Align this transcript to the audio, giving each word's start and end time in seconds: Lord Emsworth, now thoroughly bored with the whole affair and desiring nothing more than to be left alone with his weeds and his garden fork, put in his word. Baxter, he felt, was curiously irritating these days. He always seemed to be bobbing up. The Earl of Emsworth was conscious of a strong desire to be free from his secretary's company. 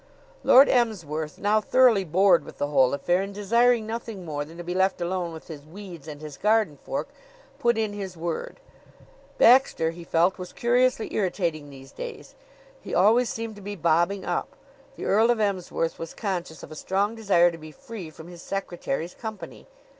Lord 0.43 0.67
Emsworth, 0.67 1.37
now 1.37 1.61
thoroughly 1.61 2.03
bored 2.03 2.43
with 2.43 2.57
the 2.57 2.69
whole 2.69 2.95
affair 2.95 3.21
and 3.21 3.31
desiring 3.35 3.85
nothing 3.85 4.25
more 4.25 4.43
than 4.43 4.57
to 4.57 4.63
be 4.63 4.73
left 4.73 4.99
alone 4.99 5.31
with 5.31 5.47
his 5.47 5.61
weeds 5.63 6.07
and 6.07 6.21
his 6.21 6.37
garden 6.37 6.79
fork, 6.83 7.09
put 7.59 7.77
in 7.77 7.93
his 7.93 8.17
word. 8.17 8.59
Baxter, 9.37 9.91
he 9.91 10.03
felt, 10.03 10.39
was 10.39 10.53
curiously 10.53 11.13
irritating 11.13 11.69
these 11.69 11.91
days. 11.91 12.33
He 12.81 12.95
always 12.95 13.29
seemed 13.29 13.55
to 13.57 13.61
be 13.61 13.75
bobbing 13.75 14.25
up. 14.25 14.55
The 14.95 15.05
Earl 15.05 15.29
of 15.29 15.39
Emsworth 15.39 15.99
was 15.99 16.15
conscious 16.15 16.63
of 16.63 16.71
a 16.71 16.75
strong 16.75 17.13
desire 17.13 17.51
to 17.51 17.57
be 17.59 17.71
free 17.71 18.09
from 18.09 18.27
his 18.27 18.41
secretary's 18.41 19.13
company. 19.13 19.67